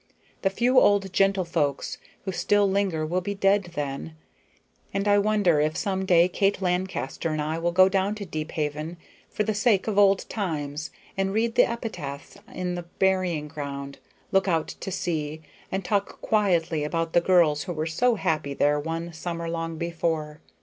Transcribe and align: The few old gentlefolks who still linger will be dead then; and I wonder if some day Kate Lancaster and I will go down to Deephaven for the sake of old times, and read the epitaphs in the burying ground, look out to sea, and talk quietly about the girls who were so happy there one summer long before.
The 0.41 0.49
few 0.49 0.79
old 0.79 1.13
gentlefolks 1.13 1.99
who 2.25 2.31
still 2.31 2.67
linger 2.67 3.05
will 3.05 3.21
be 3.21 3.35
dead 3.35 3.73
then; 3.75 4.15
and 4.91 5.07
I 5.07 5.19
wonder 5.19 5.59
if 5.59 5.77
some 5.77 6.05
day 6.07 6.27
Kate 6.27 6.59
Lancaster 6.59 7.29
and 7.29 7.39
I 7.39 7.59
will 7.59 7.71
go 7.71 7.87
down 7.87 8.15
to 8.15 8.25
Deephaven 8.25 8.97
for 9.29 9.43
the 9.43 9.53
sake 9.53 9.85
of 9.87 9.99
old 9.99 10.27
times, 10.27 10.89
and 11.15 11.31
read 11.31 11.53
the 11.53 11.69
epitaphs 11.71 12.39
in 12.51 12.73
the 12.73 12.87
burying 12.97 13.47
ground, 13.47 13.99
look 14.31 14.47
out 14.47 14.69
to 14.69 14.89
sea, 14.89 15.43
and 15.71 15.85
talk 15.85 16.19
quietly 16.19 16.83
about 16.83 17.13
the 17.13 17.21
girls 17.21 17.65
who 17.65 17.73
were 17.73 17.85
so 17.85 18.15
happy 18.15 18.55
there 18.55 18.79
one 18.79 19.13
summer 19.13 19.47
long 19.47 19.77
before. 19.77 20.41